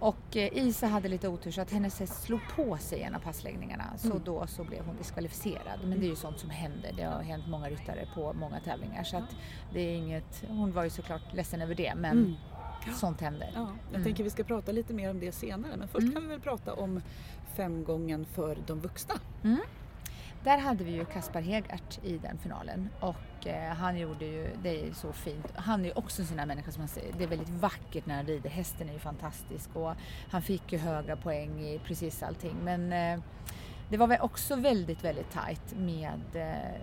Och 0.00 0.36
eh, 0.36 0.48
Isa 0.58 0.86
hade 0.86 1.08
lite 1.08 1.28
otur 1.28 1.50
så 1.50 1.60
att 1.60 1.70
hennes 1.72 2.00
häst 2.00 2.22
slog 2.22 2.40
på 2.56 2.76
sig 2.76 3.02
en 3.02 3.14
av 3.14 3.18
passläggningarna. 3.18 3.84
Så 3.96 4.10
Mm. 4.10 4.22
då 4.24 4.46
så 4.46 4.64
blev 4.64 4.84
hon 4.86 4.96
diskvalificerad. 4.96 5.80
Men 5.84 6.00
det 6.00 6.06
är 6.06 6.08
ju 6.10 6.16
sånt 6.16 6.38
som 6.38 6.50
händer. 6.50 6.92
Det 6.96 7.02
har 7.02 7.22
hänt 7.22 7.44
många 7.48 7.68
ryttare 7.70 8.08
på 8.14 8.32
många 8.32 8.60
tävlingar. 8.60 9.04
Så 9.04 9.16
att 9.16 9.36
det 9.72 9.80
är 9.80 9.96
inget, 9.96 10.44
hon 10.48 10.72
var 10.72 10.84
ju 10.84 10.90
såklart 10.90 11.32
ledsen 11.34 11.62
över 11.62 11.74
det 11.74 11.94
men 11.96 12.12
Mm. 12.18 12.34
Sånt 12.92 13.20
händer. 13.20 13.50
Ja, 13.54 13.60
jag 13.84 13.90
Mm. 13.94 14.04
tänker 14.04 14.24
vi 14.24 14.30
ska 14.30 14.44
prata 14.44 14.72
lite 14.72 14.92
mer 14.94 15.10
om 15.10 15.20
det 15.20 15.32
senare. 15.32 15.76
Men 15.76 15.88
först 15.88 16.02
Mm. 16.02 16.12
kan 16.14 16.22
vi 16.22 16.28
väl 16.28 16.40
prata 16.40 16.74
om 16.74 17.00
femgången 17.54 18.24
för 18.24 18.58
de 18.66 18.80
vuxna. 18.80 19.14
Mm. 19.44 19.58
Där 20.44 20.58
hade 20.58 20.84
vi 20.84 20.90
ju 20.92 21.04
Kaspar 21.04 21.40
Hegart 21.40 21.98
i 22.04 22.18
den 22.18 22.38
finalen 22.38 22.88
och 23.00 23.46
eh, 23.46 23.74
han 23.74 23.98
gjorde 23.98 24.24
ju, 24.24 24.48
det 24.62 24.86
är 24.88 24.92
så 24.92 25.12
fint. 25.12 25.46
Han 25.54 25.80
är 25.80 25.84
ju 25.84 25.92
också 25.92 26.22
en 26.22 26.28
sån 26.28 26.36
där 26.36 26.46
människa 26.46 26.72
som 26.72 26.80
man 26.80 26.88
säger, 26.88 27.12
det 27.18 27.24
är 27.24 27.28
väldigt 27.28 27.48
vackert 27.48 28.06
när 28.06 28.14
han 28.14 28.26
rider. 28.26 28.50
Hästen 28.50 28.88
är 28.88 28.92
ju 28.92 28.98
fantastisk 28.98 29.70
och 29.76 29.94
han 30.30 30.42
fick 30.42 30.72
ju 30.72 30.78
höga 30.78 31.16
poäng 31.16 31.60
i 31.60 31.78
precis 31.84 32.22
allting. 32.22 32.56
Men 32.62 32.92
eh, 32.92 33.20
det 33.88 33.96
var 33.96 34.06
väl 34.06 34.20
också 34.20 34.56
väldigt, 34.56 35.04
väldigt 35.04 35.30
tajt 35.32 35.74
med 35.76 36.20
eh, 36.34 36.80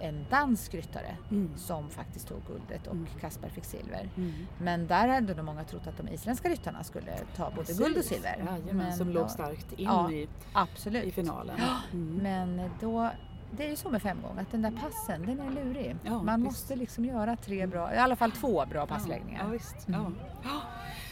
en 0.00 0.26
dansk 0.30 0.74
ryttare 0.74 1.16
Mm. 1.30 1.50
som 1.56 1.90
faktiskt 1.90 2.28
tog 2.28 2.38
guldet 2.46 2.86
och 2.86 2.92
Mm. 2.94 3.06
Kaspar 3.20 3.48
fick 3.48 3.64
silver. 3.64 4.08
Mm. 4.16 4.32
Men 4.58 4.86
där 4.86 5.08
hade 5.08 5.34
nog 5.34 5.44
många 5.44 5.64
trott 5.64 5.86
att 5.86 5.96
de 5.96 6.08
isländska 6.08 6.48
ryttarna 6.48 6.84
skulle 6.84 7.12
ta 7.36 7.50
både 7.56 7.72
guld 7.72 7.80
och 7.90 7.94
Precis. 7.94 8.12
silver. 8.12 8.36
Jajamän, 8.38 8.76
Men 8.76 8.92
som 8.96 9.06
då- 9.12 9.20
låg 9.20 9.30
starkt 9.30 9.72
in 9.72 9.84
Ja, 9.84 10.10
i, 10.12 10.28
Absolut. 10.52 11.04
i 11.04 11.10
finalen. 11.10 11.60
Mm. 11.92 12.14
Men 12.22 12.70
då, 12.80 13.10
det 13.56 13.64
är 13.66 13.70
ju 13.70 13.76
så 13.76 13.90
med 13.90 14.02
femgång 14.02 14.38
att 14.38 14.50
den 14.50 14.62
där 14.62 14.70
passen, 14.70 15.26
den 15.26 15.40
är 15.40 15.50
lurig. 15.64 15.96
Ja, 16.04 16.22
Man 16.22 16.42
visst. 16.42 16.44
måste 16.44 16.76
liksom 16.76 17.04
göra 17.04 17.36
tre 17.36 17.66
bra, 17.66 17.94
i 17.94 17.96
alla 17.98 18.16
fall 18.16 18.32
två 18.32 18.66
bra 18.66 18.86
passläggningar. 18.86 19.40
Ja, 19.44 19.48
visst. 19.50 19.88
Mm. 19.88 20.00
Ja. 20.00 20.10
Ja, 20.42 20.60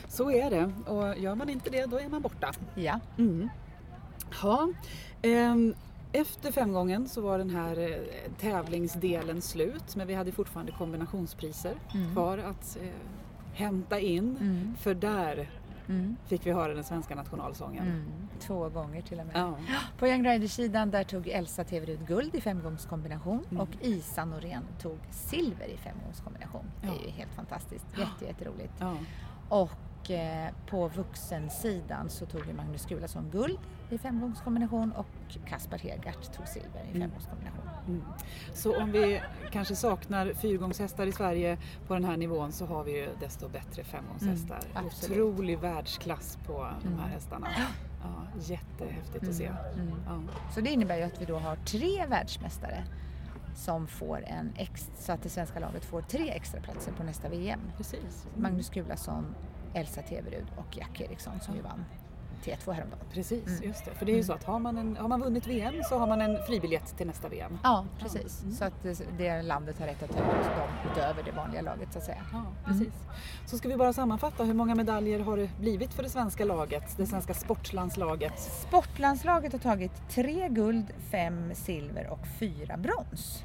Så 0.08 0.30
är 0.30 0.50
det 0.50 0.72
och 0.90 1.18
gör 1.18 1.34
man 1.34 1.48
inte 1.48 1.70
det 1.70 1.86
då 1.86 2.00
är 2.00 2.08
man 2.08 2.22
borta. 2.22 2.52
Ja. 2.74 3.00
Mm. 3.18 3.48
Ja, 4.42 4.68
ehm, 5.22 5.74
efter 6.12 6.52
femgången 6.52 7.08
så 7.08 7.20
var 7.20 7.38
den 7.38 7.50
här 7.50 7.78
eh, 7.78 8.32
tävlingsdelen 8.40 9.42
slut 9.42 9.96
men 9.96 10.06
vi 10.06 10.14
hade 10.14 10.32
fortfarande 10.32 10.72
kombinationspriser 10.72 11.74
Mm. 11.94 12.12
kvar 12.12 12.38
att 12.38 12.76
eh, 12.82 12.88
hämta 13.54 14.00
in. 14.00 14.36
Mm. 14.40 14.74
För 14.80 14.94
där 14.94 15.50
Mm. 15.88 16.16
fick 16.26 16.46
vi 16.46 16.52
höra 16.52 16.74
den 16.74 16.84
svenska 16.84 17.14
nationalsången. 17.14 17.86
Mm. 17.86 18.04
Två 18.40 18.68
gånger 18.68 19.02
till 19.02 19.20
och 19.20 19.26
med. 19.26 19.36
Ja. 19.36 19.54
På 19.98 20.06
Young 20.08 20.26
Rider-sidan 20.26 20.90
där 20.90 21.04
tog 21.04 21.28
Elsa 21.28 21.64
Teverud 21.64 22.06
guld 22.06 22.34
i 22.34 22.40
femgångskombination 22.40 23.44
Mm. 23.50 23.60
och 23.60 23.68
Isa 23.80 24.24
Norén 24.24 24.62
tog 24.82 24.98
silver 25.10 25.66
i 25.66 25.76
femgångskombination. 25.76 26.64
Det 26.82 26.86
Ja. 26.86 26.92
är 27.02 27.04
ju 27.06 27.10
helt 27.10 27.34
fantastiskt. 27.34 27.86
Jätte, 27.98 28.24
jätteroligt. 28.24 28.72
Ja. 28.78 28.96
Och 29.48 29.70
eh, 30.10 30.48
på 30.66 30.88
vuxensidan 30.88 32.08
så 32.10 32.26
tog 32.26 32.46
ju 32.46 32.52
Magnus 32.52 32.82
Skulason 32.82 33.30
guld 33.32 33.58
i 33.90 33.98
femgångskombination 33.98 34.92
och 34.92 35.06
Kaspar 35.46 35.78
Hegart 35.78 36.32
tog 36.32 36.48
silver 36.48 36.84
i 36.84 36.88
Mm. 36.96 37.00
femgångskombination. 37.02 37.68
Mm. 37.86 38.02
Så 38.54 38.82
om 38.82 38.92
vi 38.92 39.22
kanske 39.50 39.76
saknar 39.76 40.32
fyrgångshästar 40.32 41.06
i 41.06 41.12
Sverige 41.12 41.58
på 41.86 41.94
den 41.94 42.04
här 42.04 42.16
nivån 42.16 42.52
så 42.52 42.66
har 42.66 42.84
vi 42.84 42.92
ju 43.00 43.08
desto 43.20 43.48
bättre 43.48 43.84
femgångshästar. 43.84 44.60
Mm, 44.74 44.86
absolut. 44.86 45.18
Otrolig 45.18 45.58
världsklass 45.58 46.38
på 46.46 46.52
de 46.82 46.88
här 46.88 46.98
Mm. 46.98 47.10
hästarna. 47.10 47.48
Ja, 48.02 48.38
jättehäftigt 48.40 49.28
att 49.28 49.34
se. 49.34 49.46
Mm. 49.46 49.92
Ja. 50.06 50.20
Så 50.54 50.60
det 50.60 50.70
innebär 50.70 50.96
ju 50.96 51.02
att 51.02 51.20
vi 51.20 51.24
då 51.24 51.38
har 51.38 51.56
tre 51.56 52.06
världsmästare 52.06 52.84
som 53.54 53.86
får 53.86 54.24
en 54.26 54.52
ex, 54.56 54.90
så 54.98 55.12
att 55.12 55.22
det 55.22 55.28
svenska 55.28 55.58
laget 55.60 55.84
får 55.84 56.02
tre 56.02 56.30
extra 56.30 56.60
platser 56.60 56.92
på 56.92 57.02
nästa 57.02 57.28
VM. 57.28 57.60
Precis. 57.76 58.26
Mm. 58.26 58.42
Magnus 58.42 58.66
Skulason, 58.66 59.34
Elsa 59.78 60.02
Teverud 60.02 60.46
och 60.56 60.76
Jack 60.76 61.00
Eriksson 61.00 61.40
som 61.40 61.54
ju 61.56 61.62
vann. 61.62 61.84
T2 62.44 62.72
häromdagen. 62.72 63.04
Precis, 63.12 63.46
Mm. 63.46 63.62
just 63.62 63.84
det. 63.84 63.94
För 63.94 64.06
det 64.06 64.12
är 64.12 64.16
ju 64.16 64.22
så 64.22 64.32
att 64.32 64.44
har 64.44 64.58
man, 64.58 64.78
en, 64.78 64.96
har 64.96 65.08
man 65.08 65.20
vunnit 65.20 65.46
VM 65.46 65.74
så 65.88 65.98
har 65.98 66.06
man 66.06 66.20
en 66.20 66.42
fribiljett 66.46 66.96
till 66.96 67.06
nästa 67.06 67.28
VM. 67.28 67.58
Ja, 67.62 67.84
precis. 67.98 68.42
Mm. 68.42 68.54
Så 68.54 68.64
att 68.64 68.82
det, 68.82 69.02
det 69.18 69.42
landet 69.42 69.78
har 69.78 69.86
rätt 69.86 70.02
att 70.02 70.10
ta 70.10 70.18
ut 70.18 70.44
dem 70.44 70.68
utöver 70.92 71.22
det 71.22 71.32
vanliga 71.32 71.62
laget 71.62 71.92
så 71.92 71.98
att 71.98 72.04
säga. 72.04 72.22
Ja, 72.32 72.44
precis. 72.64 72.92
Så 73.46 73.58
ska 73.58 73.68
vi 73.68 73.76
bara 73.76 73.92
sammanfatta, 73.92 74.44
hur 74.44 74.54
många 74.54 74.74
medaljer 74.74 75.20
har 75.20 75.36
det 75.36 75.50
blivit 75.60 75.94
för 75.94 76.02
det 76.02 76.08
svenska 76.10 76.44
laget, 76.44 76.96
det 76.96 77.06
svenska 77.06 77.34
sportlandslaget? 77.34 78.38
Sportlandslaget 78.40 79.52
har 79.52 79.60
tagit 79.60 80.08
tre 80.08 80.48
guld, 80.48 80.86
fem 81.10 81.54
silver 81.54 82.06
och 82.10 82.26
fyra 82.38 82.76
brons. 82.76 83.44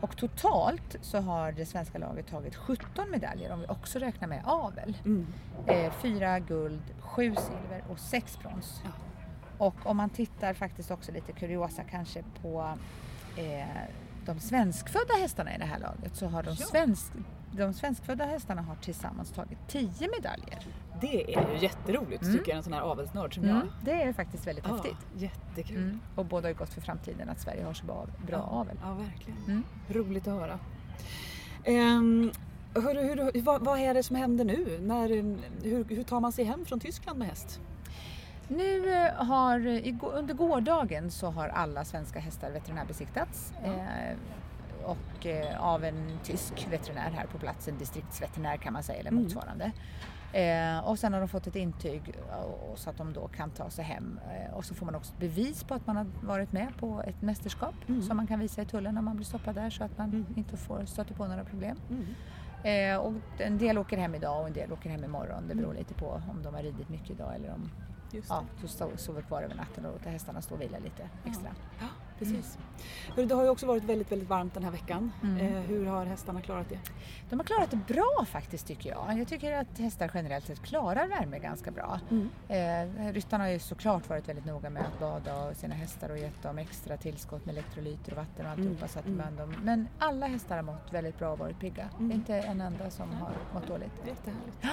Och 0.00 0.16
totalt 0.16 0.96
så 1.00 1.18
har 1.20 1.52
det 1.52 1.66
svenska 1.66 1.98
laget 1.98 2.26
tagit 2.26 2.54
17 2.56 3.10
medaljer 3.10 3.52
om 3.52 3.60
vi 3.60 3.66
också 3.66 3.98
räknar 3.98 4.28
med 4.28 4.42
avel. 4.44 4.96
Mm. 5.04 5.26
Eh, 5.66 5.92
fyra 5.92 6.38
guld, 6.38 6.82
sju 7.00 7.34
silver 7.36 7.84
och 7.90 7.98
sex 7.98 8.38
brons. 8.42 8.80
Ja. 8.84 8.90
Och 9.58 9.74
om 9.86 9.96
man 9.96 10.10
tittar 10.10 10.54
faktiskt 10.54 10.90
också 10.90 11.12
lite 11.12 11.32
kuriosa 11.32 11.82
kanske 11.84 12.22
på 12.42 12.74
eh, 13.36 13.66
de 14.26 14.40
svenskfödda 14.40 15.14
hästarna 15.20 15.54
i 15.54 15.58
det 15.58 15.64
här 15.64 15.78
laget 15.78 16.16
så 16.16 16.26
har 16.26 16.42
de, 16.42 16.50
Ja. 16.50 16.66
svensk, 16.66 17.12
de 17.52 17.72
svenskfödda 17.72 18.24
hästarna 18.24 18.62
har 18.62 18.74
tillsammans 18.74 19.30
tagit 19.30 19.58
10 19.68 19.88
medaljer. 20.16 20.58
Det 21.00 21.34
är 21.34 21.52
ju 21.54 21.58
jätteroligt 21.58 22.22
Mm. 22.22 22.34
tycker 22.38 22.50
jag, 22.50 22.56
en 22.56 22.62
sån 22.62 22.72
här 22.72 22.80
avelsnörd 22.80 23.34
som 23.34 23.44
Mm. 23.44 23.56
jag. 23.56 23.66
Det 23.84 24.02
är 24.02 24.12
faktiskt 24.12 24.46
väldigt 24.46 24.64
Ja, 24.68 24.74
häftigt. 24.74 25.06
jättekul. 25.16 25.76
Mm. 25.76 26.00
Och 26.14 26.24
båda 26.24 26.44
har 26.44 26.48
ju 26.52 26.58
gått 26.58 26.74
för 26.74 26.80
framtiden 26.80 27.28
att 27.28 27.40
Sverige 27.40 27.64
har 27.64 27.72
så 27.74 27.86
bra, 27.86 28.06
bra 28.26 28.36
ja. 28.36 28.42
avel. 28.42 28.76
Ja, 28.82 28.94
verkligen. 28.94 29.38
Mm. 29.46 29.62
Roligt 29.88 30.28
att 30.28 30.34
höra. 30.40 30.58
Um, 31.66 32.32
hörru, 32.74 33.02
hur, 33.02 33.42
vad, 33.42 33.64
vad 33.64 33.78
är 33.78 33.94
det 33.94 34.02
som 34.02 34.16
händer 34.16 34.44
nu? 34.44 34.78
När, 34.80 35.08
hur, 35.62 35.84
hur 35.84 36.02
tar 36.02 36.20
man 36.20 36.32
sig 36.32 36.44
hem 36.44 36.64
från 36.66 36.80
Tyskland 36.80 37.18
med 37.18 37.28
häst? 37.28 37.60
Nu 38.48 38.92
eh, 38.94 39.12
har, 39.24 39.58
under 40.14 40.34
gårdagen 40.34 41.10
så 41.10 41.30
har 41.30 41.48
alla 41.48 41.84
svenska 41.84 42.18
hästar 42.20 42.50
veterinärbesiktats. 42.50 43.52
Ja. 43.64 43.72
Eh, 43.72 44.16
och 44.88 45.26
eh, 45.26 45.60
av 45.64 45.84
en 45.84 46.18
tysk 46.22 46.66
veterinär 46.70 47.10
här 47.10 47.26
på 47.26 47.38
plats, 47.38 47.68
en 47.68 47.78
distriktsveterinär 47.78 48.56
kan 48.56 48.72
man 48.72 48.82
säga 48.82 48.98
eller 49.00 49.10
Mm. 49.10 49.22
motsvarande. 49.22 49.72
Eh, 50.32 50.78
och 50.88 50.98
sen 50.98 51.12
har 51.12 51.20
de 51.20 51.28
fått 51.28 51.46
ett 51.46 51.56
intyg 51.56 52.14
så 52.76 52.90
att 52.90 52.96
de 52.96 53.12
då 53.12 53.28
kan 53.28 53.50
ta 53.50 53.70
sig 53.70 53.84
hem. 53.84 54.20
Eh, 54.30 54.54
och 54.54 54.64
så 54.64 54.74
får 54.74 54.86
man 54.86 54.94
också 54.94 55.12
bevis 55.18 55.64
på 55.64 55.74
att 55.74 55.86
man 55.86 55.96
har 55.96 56.06
varit 56.22 56.52
med 56.52 56.68
på 56.80 57.02
ett 57.06 57.22
mästerskap 57.22 57.74
Mm. 57.88 58.02
som 58.02 58.16
man 58.16 58.26
kan 58.26 58.40
visa 58.40 58.62
i 58.62 58.66
tullen 58.66 58.94
när 58.94 59.02
man 59.02 59.16
blir 59.16 59.26
stoppad 59.26 59.54
där 59.54 59.70
så 59.70 59.84
att 59.84 59.98
man 59.98 60.08
Mm. 60.10 60.26
inte 60.36 60.56
får 60.56 60.84
stöta 60.84 61.14
på 61.14 61.26
några 61.26 61.44
problem. 61.44 61.76
Mm. 61.90 62.06
Eh, 62.64 62.96
och 62.96 63.12
en 63.40 63.58
del 63.58 63.78
åker 63.78 63.96
hem 63.98 64.14
idag 64.14 64.40
och 64.40 64.46
en 64.46 64.52
del 64.52 64.72
åker 64.72 64.90
hem 64.90 65.04
imorgon. 65.04 65.48
Det 65.48 65.54
beror 65.54 65.70
Mm. 65.70 65.78
lite 65.78 65.94
på 65.94 66.22
om 66.30 66.42
de 66.42 66.54
har 66.54 66.62
ridit 66.62 66.88
mycket 66.88 67.10
idag 67.10 67.34
eller 67.34 67.54
om 67.54 67.70
Just 68.12 68.30
ja, 68.30 68.42
stå- 68.66 68.96
sover 68.96 69.22
kvar 69.22 69.42
över 69.42 69.54
natten 69.54 69.84
och 69.86 69.92
låter 69.92 70.10
hästarna 70.10 70.42
stå 70.42 70.54
och 70.54 70.60
vila 70.60 70.78
lite 70.78 71.08
extra. 71.24 71.48
Ja, 71.80 71.86
precis. 72.18 72.58
Hörru, 73.16 73.26
det 73.26 73.34
har 73.34 73.42
ju 73.42 73.48
också 73.48 73.66
varit 73.66 73.84
väldigt, 73.84 74.12
väldigt 74.12 74.28
varmt 74.28 74.54
den 74.54 74.64
här 74.64 74.70
veckan. 74.70 75.12
Mm. 75.22 75.36
Eh, 75.36 75.62
hur 75.62 75.86
har 75.86 76.04
hästarna 76.04 76.40
klarat 76.40 76.68
det? 76.68 76.78
De 77.30 77.38
har 77.38 77.46
klarat 77.46 77.70
det 77.70 77.94
bra 77.94 78.24
faktiskt 78.26 78.66
tycker 78.66 78.90
jag. 78.90 79.18
Jag 79.18 79.28
tycker 79.28 79.52
att 79.52 79.78
hästar 79.78 80.10
generellt 80.14 80.46
sett 80.46 80.62
klarar 80.62 81.08
värme 81.08 81.38
ganska 81.38 81.70
bra. 81.70 82.00
Mm. 82.10 82.28
Eh, 82.48 83.12
ryttarna 83.12 83.44
har 83.44 83.50
ju 83.50 83.58
såklart 83.58 84.08
varit 84.08 84.28
väldigt 84.28 84.44
noga 84.44 84.70
med 84.70 84.82
att 84.86 85.00
bada 85.00 85.54
sina 85.54 85.74
hästar 85.74 86.10
och 86.10 86.18
gett 86.18 86.42
dem 86.42 86.58
extra 86.58 86.96
tillskott 86.96 87.46
med 87.46 87.52
elektrolyter 87.52 88.12
och 88.12 88.18
vatten 88.18 88.46
och 88.46 88.52
alltihopa. 88.52 88.76
Mm, 88.76 88.88
Så 88.88 88.98
att 88.98 89.06
mm. 89.06 89.18
man 89.18 89.36
dem. 89.36 89.54
Men 89.62 89.88
alla 89.98 90.26
hästar 90.26 90.56
har 90.56 90.62
mått 90.62 90.92
väldigt 90.92 91.18
bra 91.18 91.32
och 91.32 91.38
varit 91.38 91.60
pigga. 91.60 91.88
Mm. 91.98 92.12
Inte 92.12 92.34
en 92.34 92.60
enda 92.60 92.90
som 92.90 93.10
har 93.10 93.32
mått 93.54 93.66
dåligt. 93.66 93.92
Jättehärligt. 94.06 94.56
Ja. 94.60 94.68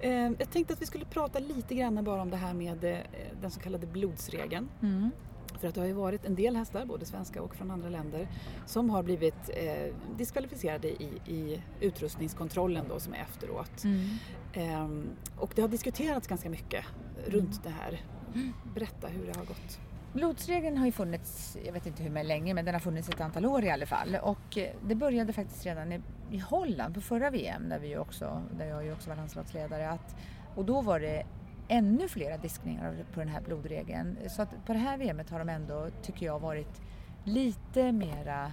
Eh, 0.00 0.32
jag 0.38 0.50
tänkte 0.50 0.74
att 0.74 0.82
vi 0.82 0.86
skulle 0.86 1.04
prata 1.04 1.38
lite 1.38 1.74
grann 1.74 2.04
bara 2.04 2.22
om 2.22 2.30
det 2.30 2.36
här 2.36 2.54
med 2.54 3.04
den 3.40 3.50
så 3.50 3.60
kallade 3.60 3.86
blodsregeln. 3.86 4.68
Mm. 4.82 5.10
För 5.58 5.68
att 5.68 5.74
det 5.74 5.80
har 5.80 5.86
ju 5.86 5.92
varit 5.92 6.24
en 6.24 6.34
del 6.34 6.56
hästar, 6.56 6.84
både 6.84 7.06
svenska 7.06 7.42
och 7.42 7.54
från 7.54 7.70
andra 7.70 7.88
länder, 7.88 8.28
som 8.66 8.90
har 8.90 9.02
blivit 9.02 9.50
eh, 9.56 9.94
diskvalificerade 10.16 10.88
i, 10.88 11.20
i 11.26 11.62
utrustningskontrollen 11.80 12.84
då 12.88 13.00
som 13.00 13.14
är 13.14 13.18
efteråt. 13.18 13.84
Mm. 13.84 14.08
Ehm, 14.52 15.08
och 15.36 15.52
det 15.54 15.62
har 15.62 15.68
diskuterats 15.68 16.26
ganska 16.26 16.50
mycket 16.50 16.84
runt 17.26 17.64
det 17.64 17.70
här. 17.70 18.00
Mm. 18.34 18.52
Berätta 18.74 19.06
hur 19.06 19.26
det 19.26 19.36
har 19.36 19.44
gått. 19.44 19.80
Blodsregeln 20.12 20.76
har 20.76 20.86
ju 20.86 20.92
funnits, 20.92 21.56
jag 21.64 21.72
vet 21.72 21.86
inte 21.86 22.02
hur 22.02 22.24
länge, 22.24 22.54
men 22.54 22.64
den 22.64 22.74
har 22.74 22.80
funnits 22.80 23.08
ett 23.08 23.20
antal 23.20 23.46
år 23.46 23.64
i 23.64 23.70
alla 23.70 23.86
fall. 23.86 24.16
Och 24.22 24.58
eh, 24.58 24.70
det 24.86 24.94
började 24.94 25.32
faktiskt 25.32 25.66
redan 25.66 25.92
i, 25.92 26.00
i 26.30 26.38
Holland 26.38 26.94
på 26.94 27.00
förra 27.00 27.30
VM, 27.30 27.68
där, 27.68 27.78
vi 27.78 27.96
också, 27.96 28.42
där 28.58 28.66
jag 28.66 28.84
ju 28.84 28.92
också 28.92 29.08
var 29.08 29.16
landslagsledare. 29.16 29.90
Att, 29.90 30.16
och 30.54 30.64
då 30.64 30.80
var 30.80 31.00
det 31.00 31.26
ännu 31.68 32.08
flera 32.08 32.36
diskningar 32.36 33.04
på 33.14 33.20
den 33.20 33.28
här 33.28 33.40
blodregeln. 33.40 34.16
Så 34.28 34.42
att 34.42 34.66
på 34.66 34.72
det 34.72 34.78
här 34.78 34.98
VMet 34.98 35.30
har 35.30 35.38
de 35.38 35.48
ändå, 35.48 35.88
tycker 36.02 36.26
jag, 36.26 36.38
varit 36.38 36.80
lite 37.24 37.92
mera 37.92 38.52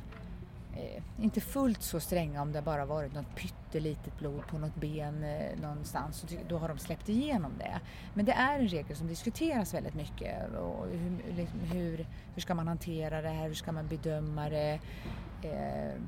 Eh, 0.77 1.03
inte 1.21 1.41
fullt 1.41 1.81
så 1.81 1.99
stränga 1.99 2.41
om 2.41 2.51
det 2.51 2.61
bara 2.61 2.85
varit 2.85 3.13
något 3.13 3.35
pyttelitet 3.35 4.19
blod 4.19 4.47
på 4.47 4.57
något 4.57 4.75
ben 4.75 5.23
eh, 5.23 5.59
någonstans. 5.61 6.17
Så 6.17 6.27
då 6.47 6.57
har 6.57 6.67
de 6.67 6.77
släppt 6.77 7.09
igenom 7.09 7.51
det. 7.57 7.79
Men 8.13 8.25
det 8.25 8.31
är 8.31 8.59
en 8.59 8.67
regel 8.67 8.95
som 8.95 9.07
diskuteras 9.07 9.73
väldigt 9.73 9.93
mycket. 9.93 10.55
Och 10.55 10.87
hur, 10.87 11.35
liksom, 11.37 11.59
hur, 11.59 12.07
hur 12.33 12.41
ska 12.41 12.55
man 12.55 12.67
hantera 12.67 13.21
det 13.21 13.29
här? 13.29 13.47
Hur 13.47 13.53
ska 13.53 13.71
man 13.71 13.87
bedöma 13.87 14.49
det? 14.49 14.79
Eh, 15.43 16.01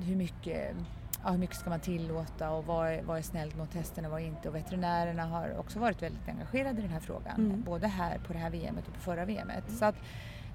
hur, 0.00 0.16
mycket, 0.16 0.76
ja, 1.24 1.30
hur 1.30 1.38
mycket 1.38 1.56
ska 1.56 1.70
man 1.70 1.80
tillåta? 1.80 2.50
Och 2.50 2.64
vad 2.66 2.88
är, 2.88 3.02
vad 3.02 3.18
är 3.18 3.22
snällt 3.22 3.56
mot 3.56 3.74
hästen 3.74 4.04
och 4.04 4.10
vad 4.10 4.20
är 4.20 4.24
inte? 4.26 4.48
Och 4.48 4.54
veterinärerna 4.54 5.24
har 5.24 5.58
också 5.58 5.78
varit 5.78 6.02
väldigt 6.02 6.28
engagerade 6.28 6.78
i 6.78 6.82
den 6.82 6.90
här 6.90 7.00
frågan. 7.00 7.36
Mm. 7.36 7.62
Både 7.62 7.86
här 7.86 8.18
på 8.26 8.32
det 8.32 8.38
här 8.38 8.50
VMet 8.50 8.88
och 8.88 8.94
på 8.94 9.00
förra 9.00 9.24
VMet. 9.24 9.64
Så 9.78 9.84
att 9.84 9.96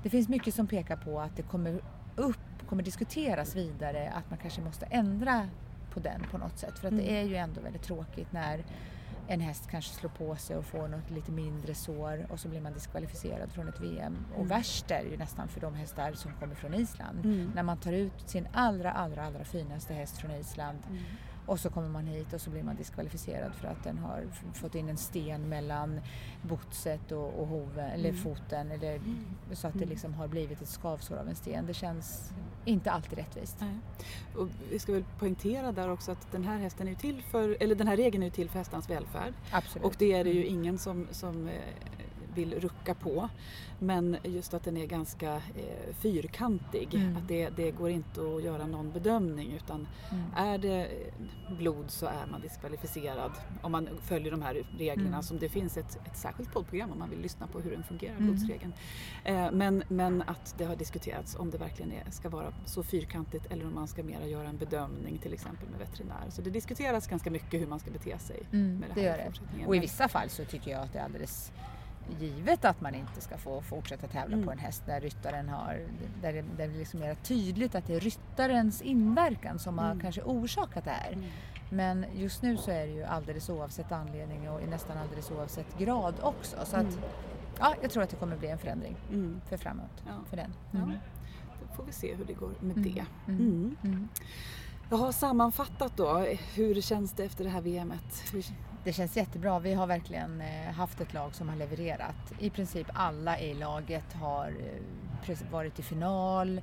det 0.03 0.09
finns 0.09 0.29
mycket 0.29 0.53
som 0.55 0.67
pekar 0.67 0.95
på 0.95 1.19
att 1.19 1.35
det 1.37 1.41
kommer 1.43 1.79
upp, 2.15 2.37
kommer 2.69 2.83
diskuteras 2.83 3.55
vidare 3.55 4.11
att 4.15 4.29
man 4.29 4.39
kanske 4.39 4.61
måste 4.61 4.85
ändra 4.85 5.47
på 5.93 5.99
den 5.99 6.21
på 6.31 6.37
något 6.37 6.57
sätt. 6.59 6.79
För 6.79 6.87
att 6.87 6.97
det 6.97 7.03
Mm. 7.03 7.15
är 7.15 7.29
ju 7.29 7.35
ändå 7.35 7.61
väldigt 7.61 7.83
tråkigt 7.83 8.31
när 8.31 8.63
en 9.27 9.41
häst 9.41 9.67
kanske 9.71 9.93
slår 9.95 10.09
på 10.09 10.35
sig 10.35 10.55
och 10.57 10.65
får 10.65 10.87
något 10.87 11.09
lite 11.11 11.31
mindre 11.31 11.75
sår 11.75 12.25
och 12.29 12.39
så 12.39 12.47
blir 12.49 12.61
man 12.61 12.73
diskvalificerad 12.73 13.51
från 13.51 13.67
ett 13.67 13.79
VM. 13.79 14.17
Och 14.31 14.35
Mm. 14.35 14.47
värst 14.47 14.91
är 14.91 15.03
det 15.03 15.09
ju 15.09 15.17
nästan 15.17 15.47
för 15.47 15.61
de 15.61 15.73
hästar 15.75 16.13
som 16.13 16.31
kommer 16.39 16.55
från 16.55 16.73
Island. 16.73 17.25
Mm. 17.25 17.51
När 17.55 17.63
man 17.63 17.77
tar 17.77 17.91
ut 17.93 18.29
sin 18.29 18.47
allra, 18.53 18.91
allra, 18.91 19.23
allra 19.25 19.43
finaste 19.43 19.93
häst 19.93 20.17
från 20.17 20.31
Island 20.31 20.77
och 21.45 21.59
så 21.59 21.69
kommer 21.69 21.89
man 21.89 22.07
hit 22.07 22.33
och 22.33 22.41
så 22.41 22.49
blir 22.49 22.63
man 22.63 22.75
diskvalificerad 22.75 23.53
för 23.53 23.67
att 23.67 23.83
den 23.83 23.97
har 23.97 24.23
fått 24.53 24.75
in 24.75 24.89
en 24.89 24.97
sten 24.97 25.49
mellan 25.49 25.99
botset 26.41 27.11
och, 27.11 27.39
och 27.39 27.47
hoven, 27.47 27.91
eller 27.91 28.09
Mm. 28.09 28.21
foten. 28.21 28.71
Eller, 28.71 29.01
så 29.53 29.67
att 29.67 29.73
det 29.73 29.79
Mm. 29.79 29.89
liksom 29.89 30.13
har 30.13 30.27
blivit 30.27 30.61
ett 30.61 30.67
skavsår 30.67 31.15
av 31.17 31.27
en 31.29 31.35
sten. 31.35 31.65
Det 31.65 31.73
känns 31.73 32.31
inte 32.65 32.91
alltid 32.91 33.17
rättvist. 33.17 33.57
Nej. 33.59 33.75
Och 34.37 34.47
vi 34.71 34.79
ska 34.79 34.91
väl 34.93 35.03
poängtera 35.19 35.71
där 35.71 35.89
också 35.91 36.11
att 36.11 36.31
den 36.31 36.43
här 36.43 36.57
hästen 36.57 36.87
är 36.87 36.95
till 36.95 37.21
för, 37.23 37.57
eller 37.59 37.75
den 37.75 37.87
här 37.87 37.97
regeln 37.97 38.23
är 38.23 38.29
till 38.29 38.49
för 38.49 38.57
hästarnas 38.59 38.89
välfärd. 38.89 39.33
Absolut. 39.51 39.85
Och 39.85 39.95
det 39.99 40.13
är 40.13 40.23
det 40.23 40.29
ju 40.31 40.45
ingen 40.45 40.77
som, 40.77 41.07
som 41.11 41.47
eh, 41.47 41.53
vill 42.35 42.53
rucka 42.59 42.93
på. 42.95 43.29
Men 43.79 44.17
just 44.23 44.53
att 44.53 44.63
den 44.63 44.77
är 44.77 44.85
ganska 44.85 45.33
eh, 45.35 45.93
fyrkantig. 45.99 46.93
Mm. 46.95 47.17
Att 47.17 47.27
det, 47.27 47.49
det 47.49 47.71
går 47.71 47.89
inte 47.89 48.21
att 48.21 48.43
göra 48.43 48.67
någon 48.67 48.91
bedömning 48.91 49.51
utan 49.53 49.87
Mm. 50.11 50.23
är 50.35 50.57
det 50.57 50.87
blod 51.59 51.85
så 51.91 52.05
är 52.05 52.25
man 52.31 52.41
diskvalificerad 52.41 53.31
om 53.61 53.71
man 53.71 53.89
följer 54.01 54.31
de 54.31 54.41
här 54.41 54.63
reglerna. 54.77 55.07
Mm. 55.09 55.23
Som 55.23 55.39
det 55.39 55.49
finns 55.49 55.77
ett, 55.77 55.95
ett 56.05 56.17
särskilt 56.17 56.53
poddprogram 56.53 56.91
om 56.91 56.99
man 56.99 57.09
vill 57.09 57.19
lyssna 57.21 57.47
på 57.47 57.59
hur 57.59 57.71
den 57.71 57.83
fungerar, 57.83 58.15
Mm. 58.15 58.25
blodsregeln. 58.27 58.73
Eh, 59.23 59.51
men, 59.51 59.83
men 59.87 60.21
att 60.21 60.55
det 60.57 60.65
har 60.65 60.75
diskuterats 60.75 61.35
om 61.35 61.51
det 61.51 61.57
verkligen 61.57 61.91
är, 61.91 62.11
ska 62.11 62.29
vara 62.29 62.53
så 62.65 62.83
fyrkantigt 62.83 63.45
eller 63.51 63.65
om 63.67 63.75
man 63.75 63.87
ska 63.87 64.03
mera 64.03 64.25
göra 64.27 64.47
en 64.47 64.57
bedömning 64.57 65.17
till 65.17 65.33
exempel 65.33 65.69
med 65.69 65.79
veterinär. 65.79 66.29
Så 66.29 66.41
det 66.41 66.49
diskuteras 66.49 67.07
ganska 67.07 67.31
mycket 67.31 67.61
hur 67.61 67.67
man 67.67 67.79
ska 67.79 67.91
bete 67.91 68.19
sig 68.19 68.39
Mm, 68.51 68.77
med 68.77 68.89
det 68.95 69.01
det 69.01 69.09
här 69.09 69.31
det. 69.59 69.65
Och 69.67 69.75
i 69.75 69.79
vissa 69.79 70.07
fall 70.07 70.29
så 70.29 70.45
tycker 70.45 70.71
jag 70.71 70.81
att 70.81 70.93
det 70.93 70.99
är 70.99 71.03
alldeles 71.03 71.51
givet 72.19 72.65
att 72.65 72.81
man 72.81 72.95
inte 72.95 73.21
ska 73.21 73.37
få 73.37 73.61
fortsätta 73.61 74.07
tävla 74.07 74.33
Mm. 74.35 74.45
på 74.45 74.51
en 74.51 74.57
häst 74.57 74.83
där 74.85 74.99
ryttaren 75.01 75.49
har, 75.49 75.79
där 76.21 76.33
det, 76.33 76.41
där 76.57 76.67
det 76.67 76.77
liksom 76.77 77.03
är 77.03 77.15
tydligt 77.15 77.75
att 77.75 77.87
det 77.87 77.95
är 77.95 77.99
ryttarens 77.99 78.81
inverkan 78.81 79.59
som 79.59 79.77
har 79.77 79.85
Mm. 79.85 79.99
kanske 79.99 80.21
orsakat 80.21 80.83
det 80.83 80.91
här. 80.91 81.11
Mm. 81.13 81.25
Men 81.69 82.05
just 82.15 82.41
nu 82.41 82.57
så 82.57 82.71
är 82.71 82.87
det 82.87 82.93
ju 82.93 83.03
alldeles 83.03 83.49
oavsett 83.49 83.91
anledning 83.91 84.49
och 84.49 84.59
nästan 84.69 84.97
alldeles 84.97 85.31
oavsett 85.31 85.77
grad 85.77 86.15
också. 86.21 86.57
Så 86.65 86.75
att, 86.75 86.83
Mm. 86.83 86.99
ja, 87.59 87.75
jag 87.81 87.91
tror 87.91 88.03
att 88.03 88.09
det 88.09 88.15
kommer 88.15 88.37
bli 88.37 88.47
en 88.47 88.57
förändring 88.57 88.95
Mm. 89.11 89.41
för 89.49 89.57
framåt 89.57 90.03
Ja. 90.07 90.11
för 90.29 90.37
den. 90.37 90.53
Ja. 90.71 90.77
Mm. 90.77 90.91
Då 91.69 91.75
får 91.75 91.83
vi 91.83 91.91
se 91.91 92.15
hur 92.15 92.25
det 92.25 92.33
går 92.33 92.51
med 92.59 92.75
det. 92.77 93.05
Jag 94.89 94.97
har 94.97 95.11
sammanfattat 95.11 95.97
då, 95.97 96.17
hur 96.55 96.81
känns 96.81 97.11
det 97.13 97.23
efter 97.23 97.43
det 97.43 97.49
här 97.49 97.61
VMet? 97.61 98.23
Hur- 98.33 98.45
Det 98.83 98.93
känns 98.93 99.17
jättebra. 99.17 99.59
Vi 99.59 99.73
har 99.73 99.87
verkligen 99.87 100.41
eh, 100.41 100.73
haft 100.73 101.01
ett 101.01 101.13
lag 101.13 101.35
som 101.35 101.49
har 101.49 101.55
levererat. 101.55 102.33
I 102.39 102.49
princip 102.49 102.87
alla 102.93 103.39
i 103.39 103.53
laget 103.53 104.13
har 104.13 104.47
eh, 105.27 105.37
varit 105.51 105.79
i 105.79 105.83
final, 105.83 106.57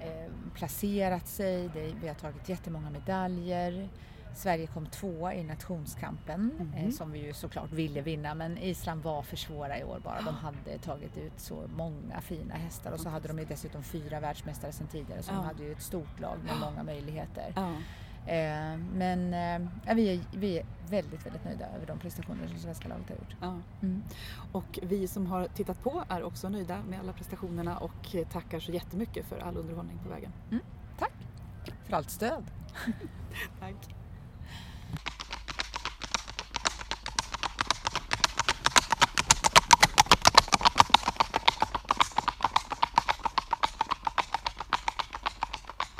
eh, 0.00 0.32
placerat 0.54 1.28
sig, 1.28 1.70
vi 2.00 2.08
har 2.08 2.14
tagit 2.14 2.48
jättemånga 2.48 2.90
medaljer. 2.90 3.88
Sverige 4.34 4.66
kom 4.66 4.86
tvåa 4.86 5.34
i 5.34 5.44
nationskampen 5.44 6.72
eh, 6.76 6.90
som 6.90 7.12
vi 7.12 7.18
ju 7.26 7.32
såklart 7.32 7.72
ville 7.72 8.00
vinna 8.00 8.34
men 8.34 8.58
Island 8.58 9.02
var 9.02 9.22
för 9.22 9.36
svåra 9.36 9.78
i 9.78 9.84
år 9.84 10.00
bara. 10.04 10.22
De 10.22 10.34
hade 10.34 10.78
tagit 10.78 11.16
ut 11.18 11.40
så 11.40 11.62
många 11.76 12.20
fina 12.20 12.54
hästar 12.54 12.92
och 12.92 13.00
så 13.00 13.08
hade 13.08 13.28
de 13.28 13.38
ju 13.38 13.44
dessutom 13.44 13.82
fyra 13.82 14.20
världsmästare 14.20 14.72
sedan 14.72 14.86
tidigare 14.86 15.22
så 15.22 15.32
de 15.32 15.44
hade 15.44 15.62
ju 15.62 15.72
ett 15.72 15.82
stort 15.82 16.20
lag 16.20 16.38
med 16.44 16.54
många 16.60 16.82
möjligheter. 16.82 17.52
Ja. 17.56 17.72
Eh, 18.26 18.76
men 18.94 19.34
eh, 19.34 19.94
vi, 19.94 20.14
är, 20.14 20.20
vi 20.36 20.58
är 20.58 20.64
väldigt, 20.88 21.26
väldigt 21.26 21.44
nöjda 21.44 21.66
över 21.76 21.86
de 21.86 21.98
prestationer 21.98 22.46
som 22.46 22.58
svenska 22.58 22.88
laget 22.88 23.08
har 23.08 23.16
gjort. 23.16 23.36
Ja. 23.40 23.58
Mm. 23.82 24.02
Och 24.52 24.78
vi 24.82 25.08
som 25.08 25.26
har 25.26 25.46
tittat 25.48 25.82
på 25.82 26.04
är 26.08 26.22
också 26.22 26.48
nöjda 26.48 26.82
med 26.82 27.00
alla 27.00 27.12
prestationerna 27.12 27.78
och 27.78 28.16
tackar 28.32 28.60
så 28.60 28.72
jättemycket 28.72 29.26
för 29.26 29.38
all 29.38 29.56
underhållning 29.56 29.98
på 30.02 30.08
vägen. 30.08 30.32
Tack 30.98 31.12
för 31.84 31.96
allt 31.96 32.10
stöd! 32.10 32.44
Tack. 33.60 34.01